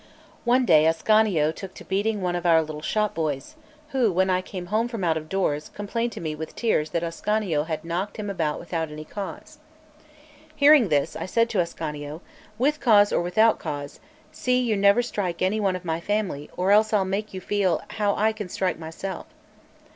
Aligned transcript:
One 0.45 0.65
day 0.65 0.87
Ascanio 0.87 1.51
took 1.51 1.75
to 1.75 1.85
beating 1.85 2.23
one 2.23 2.35
of 2.35 2.43
our 2.43 2.63
little 2.63 2.81
shopboys, 2.81 3.53
who, 3.89 4.11
when 4.11 4.31
I 4.31 4.41
came 4.41 4.65
home 4.73 4.87
from 4.87 5.03
out 5.03 5.15
of 5.15 5.29
doors, 5.29 5.69
complained 5.69 6.11
to 6.13 6.19
me 6.19 6.33
with 6.33 6.55
tears 6.55 6.89
that 6.89 7.03
Ascanio 7.03 7.65
had 7.65 7.85
knocked 7.85 8.17
him 8.17 8.27
about 8.27 8.57
without 8.59 8.89
any 8.89 9.05
cause. 9.05 9.59
Hearing 10.55 10.89
this, 10.89 11.15
I 11.15 11.27
said 11.27 11.51
to 11.51 11.59
Ascanio: 11.59 12.21
"With 12.57 12.79
cause 12.79 13.13
or 13.13 13.21
without 13.21 13.59
cause, 13.59 13.99
see 14.31 14.59
you 14.59 14.75
never 14.75 15.03
strike 15.03 15.43
any 15.43 15.59
one 15.59 15.75
of 15.75 15.85
my 15.85 15.99
family, 15.99 16.49
or 16.57 16.71
else 16.71 16.93
I'll 16.93 17.05
make 17.05 17.31
you 17.35 17.39
feel 17.39 17.83
how 17.89 18.15
I 18.15 18.31
can 18.33 18.49
strike 18.49 18.79
myself." 18.79 19.27